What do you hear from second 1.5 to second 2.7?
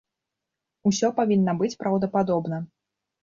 быць праўдападобна.